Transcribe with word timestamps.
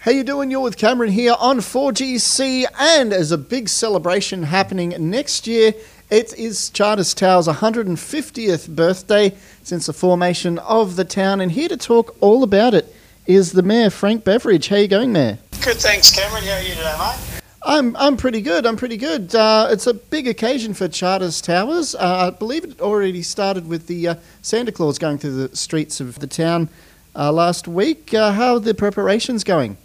How 0.00 0.12
you 0.12 0.22
doing? 0.22 0.48
You're 0.48 0.60
with 0.60 0.76
Cameron 0.76 1.10
here 1.10 1.34
on 1.40 1.58
4GC, 1.58 2.66
and 2.78 3.12
as 3.12 3.32
a 3.32 3.36
big 3.36 3.68
celebration 3.68 4.44
happening 4.44 4.94
next 4.96 5.48
year, 5.48 5.74
it 6.08 6.32
is 6.38 6.70
Charters 6.70 7.12
Tower's 7.14 7.48
150th 7.48 8.76
birthday 8.76 9.36
since 9.64 9.86
the 9.86 9.92
formation 9.92 10.60
of 10.60 10.94
the 10.94 11.04
town, 11.04 11.40
and 11.40 11.50
here 11.50 11.68
to 11.68 11.76
talk 11.76 12.16
all 12.20 12.44
about 12.44 12.74
it 12.74 12.94
is 13.26 13.50
the 13.50 13.62
mayor, 13.64 13.90
Frank 13.90 14.22
Beveridge. 14.22 14.68
How 14.68 14.76
you 14.76 14.86
going, 14.86 15.12
Mayor? 15.12 15.36
Good, 15.62 15.78
thanks, 15.78 16.14
Cameron. 16.14 16.44
How 16.44 16.52
are 16.52 16.62
you 16.62 16.76
today, 16.76 16.96
mate? 16.96 17.42
I'm 17.64 17.96
I'm 17.96 18.16
pretty 18.16 18.40
good. 18.40 18.66
I'm 18.66 18.76
pretty 18.76 18.98
good. 18.98 19.34
Uh, 19.34 19.66
it's 19.72 19.88
a 19.88 19.94
big 19.94 20.28
occasion 20.28 20.74
for 20.74 20.86
Charters 20.86 21.40
Towers. 21.40 21.96
Uh, 21.96 22.30
I 22.32 22.38
believe 22.38 22.62
it 22.62 22.80
already 22.80 23.22
started 23.22 23.66
with 23.66 23.88
the 23.88 24.06
uh, 24.08 24.14
Santa 24.42 24.70
Claus 24.70 24.96
going 24.96 25.18
through 25.18 25.48
the 25.48 25.56
streets 25.56 26.00
of 26.00 26.20
the 26.20 26.28
town 26.28 26.68
uh, 27.16 27.32
last 27.32 27.66
week. 27.66 28.14
Uh, 28.14 28.30
how 28.30 28.54
are 28.54 28.60
the 28.60 28.74
preparations 28.74 29.42
going? 29.42 29.76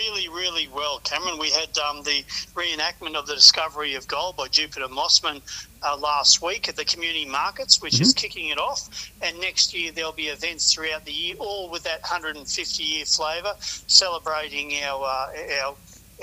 Really, 0.00 0.28
really 0.28 0.66
well, 0.74 0.98
Cameron. 1.00 1.38
We 1.38 1.50
had 1.50 1.76
um, 1.76 2.02
the 2.02 2.24
reenactment 2.54 3.16
of 3.16 3.26
the 3.26 3.34
discovery 3.34 3.96
of 3.96 4.08
gold 4.08 4.34
by 4.34 4.48
Jupiter 4.48 4.86
Mosman 4.86 5.42
uh, 5.82 5.94
last 5.94 6.40
week 6.40 6.70
at 6.70 6.76
the 6.76 6.86
community 6.86 7.26
markets, 7.26 7.82
which 7.82 8.00
is 8.00 8.14
kicking 8.14 8.48
it 8.48 8.58
off. 8.58 9.10
And 9.20 9.38
next 9.40 9.74
year 9.74 9.92
there'll 9.92 10.12
be 10.12 10.28
events 10.28 10.72
throughout 10.72 11.04
the 11.04 11.12
year, 11.12 11.36
all 11.38 11.68
with 11.68 11.82
that 11.82 12.00
150 12.00 12.82
year 12.82 13.04
flavour, 13.04 13.52
celebrating 13.60 14.72
our 14.82 15.04
uh, 15.04 15.64
our 15.64 15.76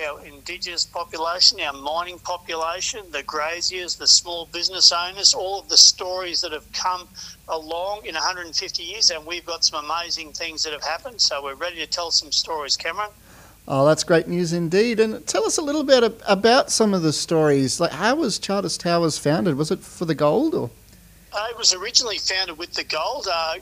our 0.03 0.25
indigenous 0.25 0.83
population, 0.83 1.59
our 1.61 1.73
mining 1.73 2.17
population, 2.17 3.01
the 3.11 3.21
graziers, 3.23 3.95
the 3.95 4.07
small 4.07 4.47
business 4.47 4.91
owners, 4.91 5.35
all 5.35 5.59
of 5.59 5.69
the 5.69 5.77
stories 5.77 6.41
that 6.41 6.51
have 6.51 6.71
come 6.71 7.07
along 7.47 8.05
in 8.05 8.15
150 8.15 8.81
years, 8.83 9.11
and 9.11 9.23
we've 9.25 9.45
got 9.45 9.63
some 9.63 9.85
amazing 9.85 10.33
things 10.33 10.63
that 10.63 10.73
have 10.73 10.83
happened. 10.83 11.21
So 11.21 11.43
we're 11.43 11.53
ready 11.53 11.77
to 11.77 11.87
tell 11.87 12.09
some 12.09 12.31
stories, 12.31 12.75
Cameron. 12.75 13.11
Oh, 13.69 13.85
that's 13.85 14.05
great 14.05 14.29
news 14.29 14.53
indeed. 14.53 14.99
And 14.99 15.25
tell 15.27 15.43
us 15.43 15.57
a 15.57 15.61
little 15.61 15.83
bit 15.83 16.03
about 16.25 16.71
some 16.71 16.93
of 16.93 17.01
the 17.01 17.11
stories. 17.11 17.81
Like, 17.81 17.91
how 17.91 18.15
was 18.15 18.39
Charters 18.39 18.77
Towers 18.77 19.17
founded? 19.17 19.57
Was 19.57 19.71
it 19.71 19.79
for 19.79 20.05
the 20.05 20.15
gold 20.15 20.55
or? 20.55 20.69
Uh, 21.33 21.47
it 21.51 21.57
was 21.57 21.73
originally 21.73 22.17
founded 22.17 22.57
with 22.57 22.73
the 22.73 22.83
gold. 22.85 23.27
Uh, 23.31 23.55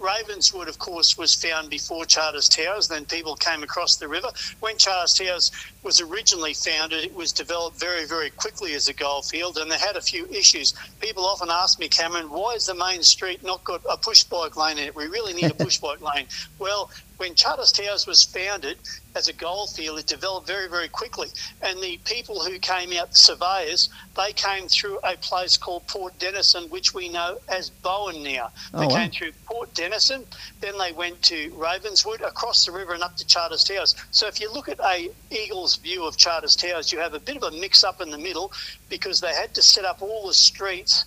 Ravenswood, 0.00 0.68
of 0.68 0.78
course, 0.78 1.16
was 1.16 1.34
found 1.34 1.70
before 1.70 2.04
Charters 2.04 2.48
Towers. 2.48 2.88
Then 2.88 3.04
people 3.04 3.36
came 3.36 3.62
across 3.62 3.96
the 3.96 4.08
river. 4.08 4.28
When 4.58 4.76
Charters 4.76 5.14
Towers 5.14 5.52
was 5.84 6.00
originally 6.00 6.52
founded, 6.52 7.04
it 7.04 7.14
was 7.14 7.32
developed 7.32 7.78
very, 7.78 8.04
very 8.04 8.30
quickly 8.30 8.74
as 8.74 8.88
a 8.88 8.92
gold 8.92 9.24
field, 9.24 9.56
and 9.56 9.70
they 9.70 9.78
had 9.78 9.96
a 9.96 10.02
few 10.02 10.26
issues. 10.26 10.74
People 11.00 11.24
often 11.24 11.48
ask 11.50 11.78
me, 11.78 11.88
Cameron, 11.88 12.28
why 12.28 12.54
is 12.54 12.66
the 12.66 12.74
main 12.74 13.02
street 13.02 13.42
not 13.44 13.62
got 13.62 13.80
a 13.88 13.96
push 13.96 14.24
bike 14.24 14.56
lane 14.56 14.76
in 14.76 14.84
it? 14.84 14.96
We 14.96 15.06
really 15.06 15.32
need 15.32 15.50
a 15.50 15.54
push 15.64 15.78
bike 15.78 16.02
lane. 16.02 16.26
Well, 16.58 16.90
when 17.16 17.34
Charters 17.34 17.72
Towers 17.72 18.06
was 18.06 18.24
founded 18.24 18.76
as 19.14 19.28
a 19.28 19.32
gold 19.32 19.70
field, 19.70 19.98
it 20.00 20.06
developed 20.06 20.46
very, 20.46 20.68
very 20.68 20.88
quickly. 20.88 21.28
And 21.62 21.80
the 21.80 21.98
people 22.04 22.42
who 22.42 22.58
came 22.58 22.92
out, 22.92 23.12
the 23.12 23.18
surveyors, 23.18 23.88
they 24.16 24.32
came 24.32 24.66
through 24.68 24.98
a 25.04 25.16
place 25.18 25.56
called 25.56 25.86
Port 25.86 26.18
Denison, 26.18 26.64
which 26.70 26.92
we 26.94 27.08
know 27.08 27.38
as 27.48 27.70
Bowen 27.70 28.22
now. 28.22 28.50
They 28.72 28.78
Oh, 28.84 28.88
wow. 28.88 28.96
came 28.96 29.10
through 29.12 29.32
Port 29.46 29.72
Denison, 29.74 30.26
then 30.60 30.76
they 30.78 30.92
went 30.92 31.22
to 31.22 31.52
Ravenswood, 31.54 32.20
across 32.22 32.64
the 32.64 32.72
river 32.72 32.94
and 32.94 33.02
up 33.02 33.16
to 33.18 33.26
Charters 33.26 33.62
Towers. 33.64 33.94
So 34.10 34.26
if 34.26 34.40
you 34.40 34.52
look 34.52 34.68
at 34.68 34.80
a 34.80 35.10
eagle's 35.30 35.76
view 35.76 36.04
of 36.04 36.16
Charters 36.16 36.56
Towers, 36.56 36.92
you 36.92 36.98
have 36.98 37.14
a 37.14 37.20
bit 37.20 37.36
of 37.36 37.44
a 37.44 37.50
mix 37.52 37.84
up 37.84 38.00
in 38.00 38.10
the 38.10 38.18
middle 38.18 38.52
because 38.88 39.20
they 39.20 39.32
had 39.34 39.54
to 39.54 39.62
set 39.62 39.84
up 39.84 40.02
all 40.02 40.26
the 40.26 40.34
streets 40.34 41.04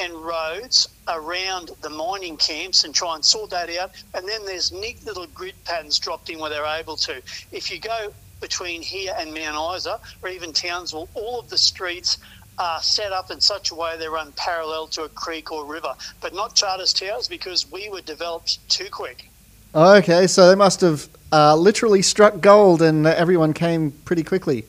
and 0.00 0.14
roads 0.14 0.88
around 1.08 1.70
the 1.82 1.90
mining 1.90 2.36
camps 2.36 2.84
and 2.84 2.94
try 2.94 3.14
and 3.14 3.24
sort 3.24 3.50
that 3.50 3.70
out. 3.76 3.90
And 4.14 4.28
then 4.28 4.44
there's 4.44 4.72
neat 4.72 5.04
little 5.04 5.26
grid 5.28 5.54
patterns 5.64 5.98
dropped 5.98 6.30
in 6.30 6.38
where 6.38 6.50
they're 6.50 6.64
able 6.64 6.96
to. 6.96 7.22
If 7.52 7.70
you 7.70 7.78
go 7.78 8.12
between 8.40 8.82
here 8.82 9.14
and 9.18 9.34
Mount 9.34 9.76
Isa 9.76 10.00
or 10.22 10.28
even 10.28 10.52
Townsville, 10.52 11.08
all 11.14 11.38
of 11.38 11.50
the 11.50 11.58
streets 11.58 12.18
are 12.58 12.80
set 12.82 13.12
up 13.12 13.30
in 13.30 13.40
such 13.40 13.70
a 13.70 13.74
way 13.74 13.96
they 13.98 14.08
run 14.08 14.32
parallel 14.32 14.86
to 14.88 15.04
a 15.04 15.08
creek 15.08 15.50
or 15.50 15.64
river, 15.64 15.94
but 16.20 16.34
not 16.34 16.54
Charters 16.54 16.92
Towers 16.92 17.28
because 17.28 17.70
we 17.70 17.88
were 17.88 18.02
developed 18.02 18.66
too 18.68 18.88
quick. 18.90 19.30
Okay, 19.74 20.26
so 20.26 20.48
they 20.48 20.56
must 20.56 20.80
have 20.80 21.08
uh, 21.32 21.54
literally 21.54 22.02
struck 22.02 22.40
gold, 22.40 22.82
and 22.82 23.06
everyone 23.06 23.52
came 23.52 23.92
pretty 24.04 24.24
quickly. 24.24 24.64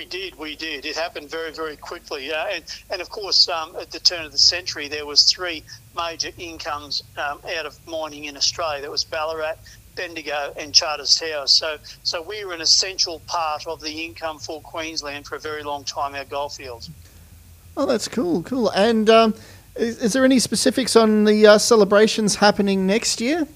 We 0.00 0.06
did, 0.06 0.34
we 0.38 0.56
did. 0.56 0.86
It 0.86 0.96
happened 0.96 1.28
very, 1.28 1.52
very 1.52 1.76
quickly. 1.76 2.32
Uh, 2.32 2.46
and, 2.46 2.64
and 2.88 3.02
of 3.02 3.10
course, 3.10 3.50
um, 3.50 3.76
at 3.76 3.90
the 3.90 4.00
turn 4.00 4.24
of 4.24 4.32
the 4.32 4.38
century, 4.38 4.88
there 4.88 5.04
was 5.04 5.24
three 5.24 5.62
major 5.94 6.30
incomes 6.38 7.02
um, 7.18 7.38
out 7.54 7.66
of 7.66 7.76
mining 7.86 8.24
in 8.24 8.34
Australia. 8.34 8.80
There 8.80 8.90
was 8.90 9.04
Ballarat, 9.04 9.56
Bendigo, 9.96 10.54
and 10.56 10.72
Charters 10.74 11.14
Towers. 11.16 11.50
So, 11.50 11.76
so 12.02 12.22
we 12.22 12.46
were 12.46 12.54
an 12.54 12.62
essential 12.62 13.20
part 13.26 13.66
of 13.66 13.82
the 13.82 14.06
income 14.06 14.38
for 14.38 14.62
Queensland 14.62 15.26
for 15.26 15.34
a 15.34 15.38
very 15.38 15.62
long 15.62 15.84
time. 15.84 16.14
Our 16.14 16.24
goldfields. 16.24 16.88
Oh, 17.76 17.84
that's 17.84 18.08
cool, 18.08 18.42
cool. 18.42 18.70
And 18.70 19.10
um, 19.10 19.34
is, 19.76 19.98
is 19.98 20.14
there 20.14 20.24
any 20.24 20.38
specifics 20.38 20.96
on 20.96 21.24
the 21.24 21.46
uh, 21.46 21.58
celebrations 21.58 22.36
happening 22.36 22.86
next 22.86 23.20
year? 23.20 23.46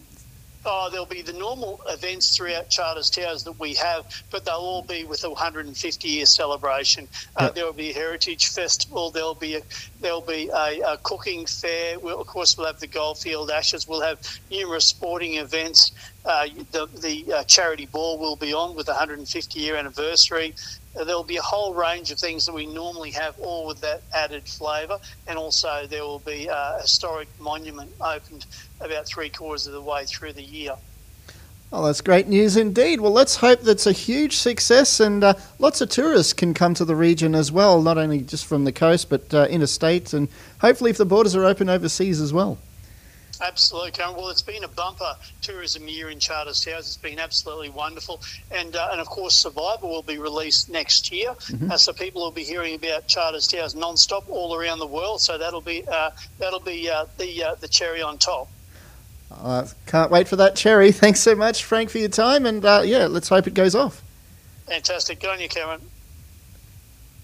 Oh, 0.66 0.88
there'll 0.90 1.06
be 1.06 1.22
the 1.22 1.32
normal 1.32 1.80
events 1.88 2.36
throughout 2.36 2.70
Charters 2.70 3.10
Towers 3.10 3.44
that 3.44 3.58
we 3.60 3.74
have, 3.74 4.04
but 4.30 4.44
they'll 4.44 4.54
all 4.54 4.82
be 4.82 5.04
with 5.04 5.22
a 5.24 5.28
150 5.30 6.08
year 6.08 6.26
celebration. 6.26 7.08
Uh, 7.36 7.44
Yep. 7.44 7.54
There 7.54 7.64
will 7.66 7.72
be 7.74 7.90
a 7.90 7.94
heritage 7.94 8.46
festival. 8.48 9.10
There'll 9.10 9.34
be 9.34 9.56
a 9.56 9.62
there'll 10.00 10.22
be 10.22 10.48
a, 10.48 10.80
a 10.86 10.98
cooking 11.02 11.44
fair. 11.46 11.98
We'll, 12.00 12.20
of 12.20 12.26
course, 12.26 12.56
we'll 12.56 12.66
have 12.66 12.80
the 12.80 12.86
Goldfield 12.86 13.50
Ashes. 13.50 13.86
We'll 13.86 14.00
have 14.00 14.18
numerous 14.50 14.86
sporting 14.86 15.34
events. 15.34 15.92
Uh, 16.24 16.46
the 16.72 16.86
the 17.02 17.32
uh, 17.32 17.44
charity 17.44 17.86
ball 17.86 18.18
will 18.18 18.36
be 18.36 18.54
on 18.54 18.74
with 18.74 18.86
the 18.86 18.92
150 18.92 19.60
year 19.60 19.76
anniversary. 19.76 20.54
Uh, 20.98 21.04
There'll 21.04 21.24
be 21.24 21.36
a 21.36 21.42
whole 21.42 21.74
range 21.74 22.10
of 22.10 22.18
things 22.18 22.46
that 22.46 22.52
we 22.52 22.66
normally 22.66 23.10
have, 23.12 23.38
all 23.40 23.66
with 23.66 23.80
that 23.80 24.02
added 24.14 24.48
flavour. 24.48 24.98
And 25.26 25.38
also, 25.38 25.86
there 25.86 26.02
will 26.02 26.20
be 26.20 26.46
a 26.46 26.78
historic 26.80 27.28
monument 27.40 27.90
opened 28.00 28.46
about 28.80 29.06
three 29.06 29.28
quarters 29.28 29.66
of 29.66 29.72
the 29.72 29.82
way 29.82 30.04
through 30.04 30.32
the 30.32 30.42
year. 30.42 30.76
Oh, 31.72 31.84
that's 31.84 32.00
great 32.00 32.28
news 32.28 32.56
indeed. 32.56 33.00
Well, 33.00 33.10
let's 33.10 33.34
hope 33.34 33.62
that's 33.62 33.86
a 33.86 33.92
huge 33.92 34.36
success 34.36 35.00
and 35.00 35.24
uh, 35.24 35.34
lots 35.58 35.80
of 35.80 35.88
tourists 35.88 36.32
can 36.32 36.54
come 36.54 36.72
to 36.74 36.84
the 36.84 36.94
region 36.94 37.34
as 37.34 37.50
well, 37.50 37.82
not 37.82 37.98
only 37.98 38.20
just 38.20 38.46
from 38.46 38.62
the 38.62 38.70
coast 38.70 39.10
but 39.10 39.34
uh, 39.34 39.48
interstate 39.50 40.12
and 40.12 40.28
hopefully 40.60 40.92
if 40.92 40.98
the 40.98 41.04
borders 41.04 41.34
are 41.34 41.44
open 41.44 41.68
overseas 41.68 42.20
as 42.20 42.32
well. 42.32 42.58
Absolutely, 43.40 43.90
Karen. 43.90 44.14
Well, 44.16 44.28
it's 44.28 44.42
been 44.42 44.64
a 44.64 44.68
bumper 44.68 45.16
tourism 45.42 45.88
year 45.88 46.10
in 46.10 46.18
Charters 46.18 46.64
Towers. 46.64 46.86
It's 46.86 46.96
been 46.96 47.18
absolutely 47.18 47.70
wonderful, 47.70 48.20
and 48.50 48.74
uh, 48.76 48.88
and 48.92 49.00
of 49.00 49.08
course, 49.08 49.34
Survivor 49.34 49.86
will 49.86 50.02
be 50.02 50.18
released 50.18 50.68
next 50.68 51.12
year, 51.12 51.34
uh, 51.70 51.76
so 51.76 51.92
people 51.92 52.22
will 52.22 52.30
be 52.30 52.44
hearing 52.44 52.74
about 52.74 53.06
Charters 53.06 53.46
Towers 53.46 53.74
non-stop 53.74 54.28
all 54.28 54.54
around 54.54 54.78
the 54.78 54.86
world. 54.86 55.20
So 55.20 55.38
that'll 55.38 55.60
be 55.60 55.84
uh, 55.86 56.10
that'll 56.38 56.60
be 56.60 56.88
uh, 56.90 57.06
the 57.18 57.44
uh, 57.44 57.54
the 57.56 57.68
cherry 57.68 58.02
on 58.02 58.18
top. 58.18 58.48
Uh, 59.30 59.66
can't 59.86 60.10
wait 60.10 60.28
for 60.28 60.36
that 60.36 60.56
cherry. 60.56 60.92
Thanks 61.04 61.20
so 61.20 61.34
much, 61.34 61.64
Frank, 61.64 61.90
for 61.90 61.98
your 61.98 62.08
time 62.08 62.46
and 62.46 62.64
uh, 62.64 62.82
yeah, 62.84 63.06
let's 63.06 63.28
hope 63.28 63.46
it 63.46 63.54
goes 63.54 63.74
off. 63.74 64.02
Fantastic. 64.66 65.20
Good 65.20 65.30
on 65.30 65.40
you, 65.40 65.48
Cameron. 65.48 65.80